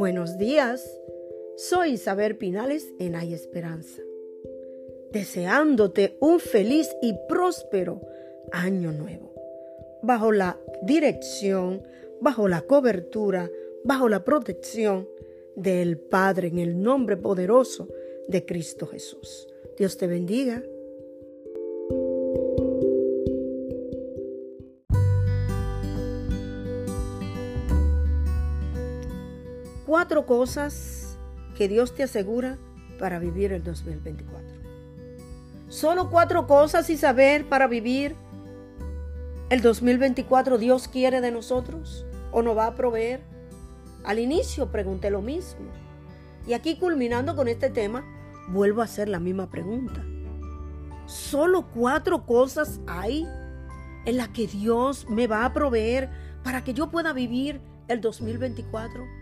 Buenos 0.00 0.38
días, 0.38 0.98
soy 1.58 1.90
Isabel 1.90 2.38
Pinales 2.38 2.90
en 2.98 3.16
Hay 3.16 3.34
Esperanza, 3.34 4.00
deseándote 5.12 6.16
un 6.20 6.40
feliz 6.40 6.88
y 7.02 7.14
próspero 7.28 8.00
año 8.50 8.92
nuevo, 8.92 9.34
bajo 10.00 10.32
la 10.32 10.58
dirección, 10.80 11.82
bajo 12.18 12.48
la 12.48 12.62
cobertura, 12.62 13.50
bajo 13.84 14.08
la 14.08 14.24
protección 14.24 15.06
del 15.54 15.98
Padre 15.98 16.48
en 16.48 16.60
el 16.60 16.80
nombre 16.80 17.18
poderoso 17.18 17.86
de 18.26 18.46
Cristo 18.46 18.86
Jesús. 18.86 19.48
Dios 19.76 19.98
te 19.98 20.06
bendiga. 20.06 20.62
Cuatro 29.90 30.24
cosas 30.24 31.18
que 31.56 31.66
Dios 31.66 31.96
te 31.96 32.04
asegura 32.04 32.58
para 33.00 33.18
vivir 33.18 33.52
el 33.52 33.64
2024. 33.64 34.48
Solo 35.68 36.10
cuatro 36.10 36.46
cosas 36.46 36.88
y 36.90 36.96
saber 36.96 37.48
para 37.48 37.66
vivir 37.66 38.14
el 39.48 39.62
2024 39.62 40.58
Dios 40.58 40.86
quiere 40.86 41.20
de 41.20 41.32
nosotros 41.32 42.06
o 42.30 42.40
nos 42.40 42.56
va 42.56 42.66
a 42.66 42.76
proveer. 42.76 43.20
Al 44.04 44.20
inicio 44.20 44.70
pregunté 44.70 45.10
lo 45.10 45.22
mismo. 45.22 45.66
Y 46.46 46.52
aquí 46.52 46.76
culminando 46.76 47.34
con 47.34 47.48
este 47.48 47.68
tema, 47.68 48.04
vuelvo 48.50 48.82
a 48.82 48.84
hacer 48.84 49.08
la 49.08 49.18
misma 49.18 49.50
pregunta. 49.50 50.04
Solo 51.06 51.66
cuatro 51.74 52.26
cosas 52.26 52.78
hay 52.86 53.26
en 54.06 54.16
las 54.18 54.28
que 54.28 54.46
Dios 54.46 55.08
me 55.08 55.26
va 55.26 55.44
a 55.44 55.52
proveer 55.52 56.08
para 56.44 56.62
que 56.62 56.74
yo 56.74 56.92
pueda 56.92 57.12
vivir 57.12 57.60
el 57.88 58.00
2024. 58.00 59.18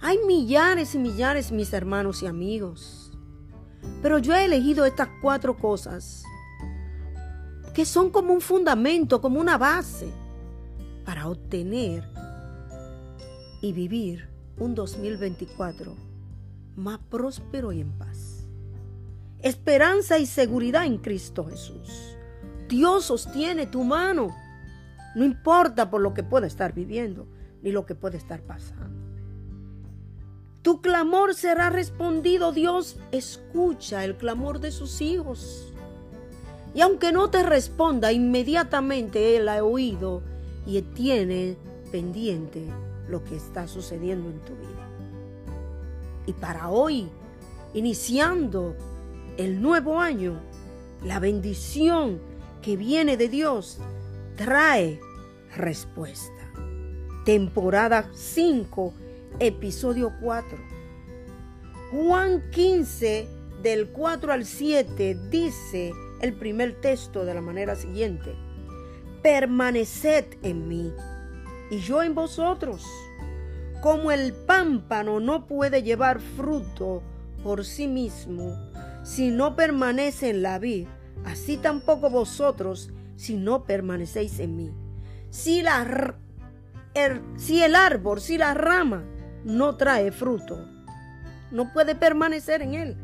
Hay 0.00 0.18
millares 0.26 0.94
y 0.94 0.98
millares, 0.98 1.50
mis 1.50 1.72
hermanos 1.72 2.22
y 2.22 2.26
amigos. 2.26 3.12
Pero 4.02 4.18
yo 4.18 4.34
he 4.34 4.44
elegido 4.44 4.84
estas 4.84 5.08
cuatro 5.20 5.56
cosas 5.56 6.22
que 7.74 7.84
son 7.84 8.10
como 8.10 8.32
un 8.32 8.40
fundamento, 8.40 9.20
como 9.20 9.40
una 9.40 9.58
base 9.58 10.08
para 11.04 11.28
obtener 11.28 12.08
y 13.60 13.72
vivir 13.72 14.28
un 14.58 14.74
2024 14.74 15.94
más 16.76 16.98
próspero 17.10 17.72
y 17.72 17.80
en 17.80 17.92
paz. 17.92 18.46
Esperanza 19.40 20.18
y 20.18 20.26
seguridad 20.26 20.86
en 20.86 20.98
Cristo 20.98 21.44
Jesús. 21.44 22.16
Dios 22.68 23.06
sostiene 23.06 23.66
tu 23.66 23.82
mano. 23.82 24.34
No 25.16 25.24
importa 25.24 25.90
por 25.90 26.00
lo 26.00 26.14
que 26.14 26.22
pueda 26.22 26.46
estar 26.46 26.72
viviendo 26.72 27.26
ni 27.62 27.72
lo 27.72 27.86
que 27.86 27.94
puede 27.94 28.16
estar 28.16 28.42
pasando. 28.42 29.07
Tu 30.68 30.82
clamor 30.82 31.34
será 31.34 31.70
respondido. 31.70 32.52
Dios 32.52 32.98
escucha 33.10 34.04
el 34.04 34.16
clamor 34.16 34.60
de 34.60 34.70
sus 34.70 35.00
hijos. 35.00 35.72
Y 36.74 36.82
aunque 36.82 37.10
no 37.10 37.30
te 37.30 37.42
responda 37.42 38.12
inmediatamente, 38.12 39.34
Él 39.38 39.48
ha 39.48 39.64
oído 39.64 40.20
y 40.66 40.82
tiene 40.82 41.56
pendiente 41.90 42.66
lo 43.08 43.24
que 43.24 43.36
está 43.36 43.66
sucediendo 43.66 44.28
en 44.28 44.40
tu 44.40 44.52
vida. 44.56 44.90
Y 46.26 46.34
para 46.34 46.68
hoy, 46.68 47.08
iniciando 47.72 48.76
el 49.38 49.62
nuevo 49.62 49.98
año, 49.98 50.38
la 51.02 51.18
bendición 51.18 52.20
que 52.60 52.76
viene 52.76 53.16
de 53.16 53.30
Dios 53.30 53.78
trae 54.36 55.00
respuesta. 55.56 56.52
Temporada 57.24 58.10
5 58.12 59.07
episodio 59.40 60.12
4. 60.20 60.58
Juan 61.90 62.42
15, 62.50 63.28
del 63.62 63.88
4 63.88 64.32
al 64.32 64.44
7, 64.44 65.18
dice 65.30 65.92
el 66.20 66.34
primer 66.34 66.80
texto 66.80 67.24
de 67.24 67.34
la 67.34 67.40
manera 67.40 67.74
siguiente. 67.76 68.34
Permaneced 69.22 70.24
en 70.42 70.68
mí 70.68 70.92
y 71.70 71.78
yo 71.78 72.02
en 72.02 72.14
vosotros. 72.14 72.84
Como 73.80 74.10
el 74.10 74.32
pámpano 74.32 75.20
no 75.20 75.46
puede 75.46 75.82
llevar 75.82 76.20
fruto 76.20 77.02
por 77.42 77.64
sí 77.64 77.86
mismo 77.86 78.56
si 79.02 79.30
no 79.30 79.56
permanece 79.56 80.30
en 80.30 80.42
la 80.42 80.58
vid, 80.58 80.86
así 81.24 81.56
tampoco 81.56 82.10
vosotros 82.10 82.90
si 83.16 83.36
no 83.36 83.64
permanecéis 83.64 84.38
en 84.40 84.56
mí. 84.56 84.70
Si, 85.30 85.62
la, 85.62 86.14
el, 86.94 87.22
si 87.36 87.62
el 87.62 87.74
árbol, 87.74 88.20
si 88.20 88.36
la 88.36 88.54
rama 88.54 89.04
no 89.44 89.76
trae 89.76 90.12
fruto, 90.12 90.64
no 91.50 91.72
puede 91.72 91.94
permanecer 91.94 92.62
en 92.62 92.74
él. 92.74 92.96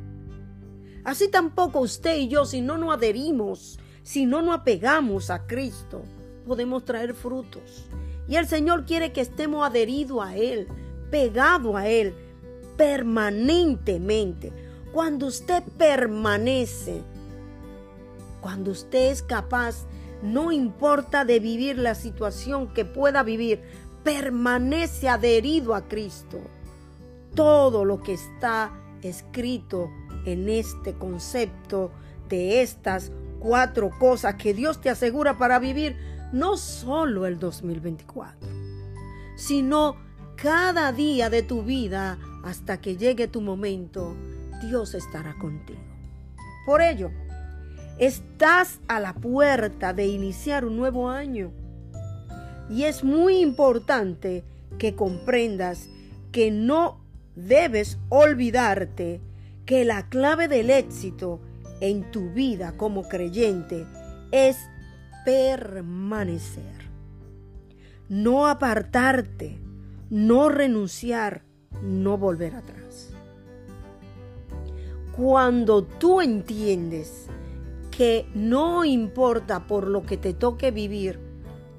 Así 1.05 1.29
tampoco 1.29 1.81
usted 1.81 2.17
y 2.17 2.29
yo, 2.29 2.47
si 2.47 2.61
no 2.61 2.79
nos 2.79 2.95
adherimos, 2.95 3.79
si 4.03 4.27
no 4.27 4.43
nos 4.43 4.57
apegamos 4.57 5.31
a 5.31 5.47
Cristo, 5.47 6.03
podemos 6.47 6.85
traer 6.85 7.15
frutos. 7.15 7.87
Y 8.27 8.37
el 8.37 8.47
Señor 8.47 8.87
quiere 8.87 9.13
que 9.13 9.21
estemos 9.21 9.67
adheridos 9.67 10.25
a 10.25 10.37
Él, 10.37 10.67
pegados 11.11 11.77
a 11.77 11.89
Él, 11.89 12.15
permanentemente. 12.77 14.53
Cuando 14.93 15.27
usted 15.27 15.63
permanece, 15.77 17.03
cuando 18.41 18.71
usted 18.71 19.11
es 19.11 19.23
capaz, 19.23 19.87
no 20.23 20.53
importa 20.53 21.25
de 21.25 21.39
vivir 21.39 21.79
la 21.79 21.95
situación 21.95 22.73
que 22.73 22.85
pueda 22.85 23.23
vivir, 23.23 23.63
permanece 24.05 25.09
adherido 25.09 25.75
a 25.75 25.89
Cristo. 25.89 26.41
Todo 27.35 27.85
lo 27.85 28.01
que 28.01 28.13
está 28.13 28.73
escrito 29.03 29.91
en 30.25 30.49
este 30.49 30.95
concepto 30.95 31.91
de 32.29 32.63
estas 32.63 33.11
cuatro 33.41 33.91
cosas 33.99 34.37
que 34.37 34.55
Dios 34.55 34.81
te 34.81 34.91
asegura 34.91 35.37
para 35.37 35.59
vivir 35.59 35.97
no 36.33 36.57
solo 36.57 37.27
el 37.27 37.39
2024, 37.39 38.49
sino 39.37 39.97
cada 40.37 40.93
día 40.93 41.31
de 41.31 41.43
tu 41.43 41.63
vida 41.63 42.19
hasta 42.45 42.81
que 42.81 42.97
llegue 42.97 43.29
tu 43.29 43.41
momento, 43.41 44.15
Dios 44.63 44.95
estará 44.95 45.35
contigo. 45.39 45.81
Por 46.67 46.81
ello, 46.81 47.11
estás 47.99 48.81
a 48.89 49.01
la 49.01 49.15
puerta 49.15 49.93
de 49.93 50.07
iniciar 50.07 50.65
un 50.65 50.77
nuevo 50.77 51.09
año 51.09 51.53
y 52.71 52.85
es 52.85 53.05
muy 53.05 53.39
importante 53.39 54.45
que 54.79 54.95
comprendas 54.95 55.89
que 56.33 56.51
no 56.51 57.01
debes 57.37 57.99
olvidarte 58.09 59.21
que 59.67 59.85
la 59.85 60.09
clave 60.09 60.49
del 60.49 60.71
éxito 60.71 61.41
en 61.81 62.11
tu 62.11 62.31
vida 62.31 62.77
como 62.77 63.09
creyente 63.09 63.87
es 64.31 64.59
permanecer. 65.25 66.85
No 68.09 68.47
apartarte, 68.47 69.59
no 70.11 70.49
renunciar, 70.49 71.43
no 71.83 72.19
volver 72.19 72.55
atrás. 72.55 73.11
Cuando 75.17 75.85
tú 75.85 76.21
entiendes 76.21 77.27
que 77.91 78.27
no 78.35 78.85
importa 78.85 79.67
por 79.67 79.87
lo 79.87 80.05
que 80.05 80.17
te 80.17 80.35
toque 80.35 80.71
vivir, 80.71 81.24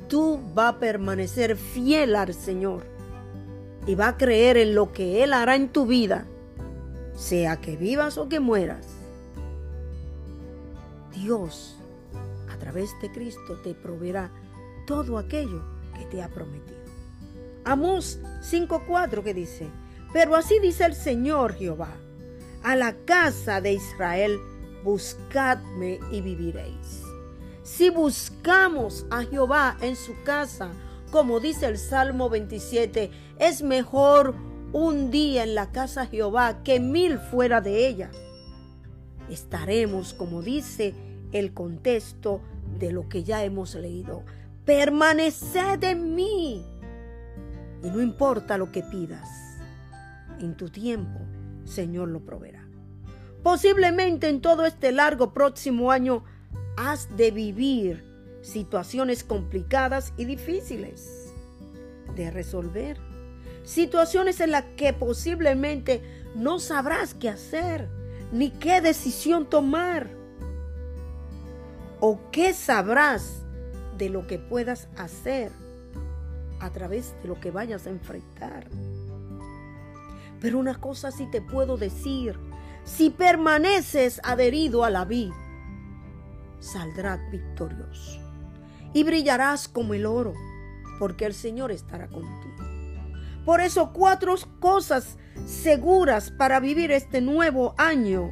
tú 0.07 0.39
vas 0.53 0.75
a 0.75 0.79
permanecer 0.79 1.55
fiel 1.55 2.15
al 2.15 2.33
Señor 2.33 2.83
y 3.87 3.95
va 3.95 4.09
a 4.09 4.17
creer 4.17 4.57
en 4.57 4.75
lo 4.75 4.91
que 4.91 5.23
Él 5.23 5.33
hará 5.33 5.55
en 5.55 5.69
tu 5.69 5.85
vida, 5.85 6.25
sea 7.15 7.57
que 7.61 7.77
vivas 7.77 8.17
o 8.17 8.27
que 8.27 8.39
mueras. 8.39 8.87
Dios, 11.13 11.77
a 12.49 12.57
través 12.57 12.89
de 13.01 13.11
Cristo, 13.11 13.59
te 13.63 13.73
proveerá 13.73 14.31
todo 14.85 15.17
aquello 15.17 15.61
que 15.97 16.05
te 16.05 16.21
ha 16.21 16.29
prometido. 16.29 16.75
Amós 17.63 18.19
5.4 18.41 19.23
que 19.23 19.33
dice, 19.33 19.67
pero 20.13 20.35
así 20.35 20.59
dice 20.59 20.85
el 20.85 20.93
Señor 20.93 21.55
Jehová, 21.55 21.95
a 22.63 22.75
la 22.75 22.93
casa 23.05 23.61
de 23.61 23.73
Israel, 23.73 24.39
buscadme 24.83 25.99
y 26.11 26.21
viviréis. 26.21 27.04
Si 27.65 27.89
buscamos 27.89 29.07
a 29.09 29.23
Jehová 29.23 29.75
en 29.81 29.95
su 29.95 30.13
casa, 30.23 30.69
como 31.09 31.39
dice 31.39 31.65
el 31.65 31.79
Salmo 31.79 32.29
27, 32.29 33.09
es 33.39 33.63
mejor 33.63 34.35
un 34.71 35.09
día 35.09 35.41
en 35.41 35.55
la 35.55 35.71
casa 35.71 36.01
de 36.01 36.09
Jehová 36.09 36.61
que 36.61 36.79
mil 36.79 37.17
fuera 37.17 37.61
de 37.61 37.87
ella. 37.87 38.11
Estaremos, 39.31 40.13
como 40.13 40.43
dice 40.43 40.93
el 41.31 41.55
contexto 41.55 42.39
de 42.77 42.91
lo 42.91 43.09
que 43.09 43.23
ya 43.23 43.43
hemos 43.43 43.73
leído, 43.73 44.21
permaneced 44.63 45.83
en 45.85 46.13
mí. 46.13 46.63
Y 47.83 47.89
no 47.89 47.99
importa 47.99 48.59
lo 48.59 48.71
que 48.71 48.83
pidas, 48.83 49.27
en 50.39 50.55
tu 50.55 50.69
tiempo, 50.69 51.19
Señor 51.63 52.09
lo 52.09 52.23
proveerá. 52.23 52.63
Posiblemente 53.41 54.29
en 54.29 54.39
todo 54.39 54.67
este 54.67 54.91
largo 54.91 55.33
próximo 55.33 55.89
año 55.89 56.23
has 56.77 57.15
de 57.15 57.31
vivir 57.31 58.03
situaciones 58.41 59.23
complicadas 59.23 60.13
y 60.17 60.25
difíciles 60.25 61.33
de 62.15 62.31
resolver. 62.31 62.97
situaciones 63.63 64.39
en 64.41 64.51
las 64.51 64.63
que 64.77 64.93
posiblemente 64.93 66.03
no 66.35 66.59
sabrás 66.59 67.15
qué 67.15 67.29
hacer 67.29 67.89
ni 68.31 68.51
qué 68.51 68.79
decisión 68.79 69.49
tomar. 69.49 70.09
¿O 71.99 72.19
qué 72.31 72.53
sabrás 72.53 73.41
de 73.97 74.09
lo 74.09 74.27
que 74.27 74.37
puedas 74.37 74.87
hacer 74.97 75.51
a 76.59 76.69
través 76.71 77.15
de 77.23 77.29
lo 77.29 77.39
que 77.39 77.49
vayas 77.49 77.87
a 77.87 77.89
enfrentar? 77.89 78.67
Pero 80.39 80.59
una 80.59 80.79
cosa 80.79 81.09
sí 81.11 81.27
te 81.31 81.41
puedo 81.41 81.77
decir, 81.77 82.37
si 82.83 83.09
permaneces 83.09 84.21
adherido 84.23 84.83
a 84.83 84.91
la 84.91 85.05
vida, 85.05 85.33
saldrás 86.65 87.19
victorioso 87.31 88.19
y 88.93 89.03
brillarás 89.03 89.67
como 89.67 89.93
el 89.93 90.05
oro, 90.05 90.33
porque 90.99 91.25
el 91.25 91.33
Señor 91.33 91.71
estará 91.71 92.07
contigo. 92.07 92.55
Por 93.45 93.61
eso 93.61 93.91
cuatro 93.93 94.35
cosas 94.59 95.17
seguras 95.45 96.31
para 96.31 96.59
vivir 96.59 96.91
este 96.91 97.21
nuevo 97.21 97.75
año, 97.77 98.31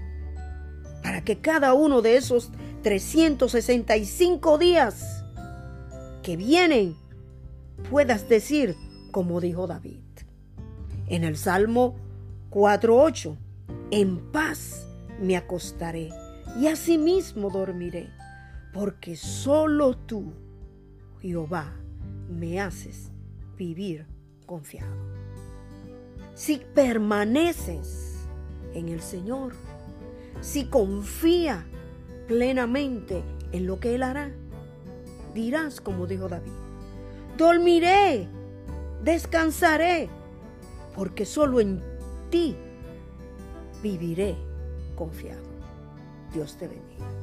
para 1.04 1.24
que 1.24 1.40
cada 1.40 1.74
uno 1.74 2.02
de 2.02 2.18
esos 2.18 2.50
365 2.82 4.58
días 4.58 5.24
que 6.24 6.38
vienen 6.38 6.96
puedas 7.90 8.28
decir 8.28 8.76
como 9.12 9.40
dijo 9.40 9.68
David. 9.68 10.02
En 11.08 11.24
el 11.24 11.38
Salmo 11.38 11.96
4.8, 12.50 13.38
en 13.92 14.32
paz 14.32 14.88
me 15.22 15.38
acostaré 15.38 16.10
y 16.60 16.68
asimismo 16.68 17.50
dormiré, 17.50 18.10
porque 18.74 19.16
solo 19.16 19.96
tú, 19.96 20.34
Jehová, 21.22 21.72
me 22.28 22.60
haces 22.60 23.12
vivir 23.56 24.08
confiado. 24.48 24.96
Si 26.34 26.62
permaneces 26.74 28.28
en 28.74 28.90
el 28.90 29.02
Señor, 29.02 29.54
si 30.42 30.66
confía 30.66 31.64
plenamente 32.28 33.24
en 33.52 33.68
lo 33.68 33.80
que 33.80 33.94
Él 33.94 34.02
hará, 34.02 34.32
dirás 35.36 35.80
como 35.80 36.08
dijo 36.08 36.28
David, 36.28 36.52
dormiré, 37.38 38.28
descansaré, 39.04 40.10
porque 40.96 41.26
solo 41.26 41.60
en 41.60 41.84
ti 42.32 42.56
viviré 43.84 44.36
confiado. 44.96 45.44
Dios 46.34 46.58
te 46.58 46.68
bendiga. 46.68 47.23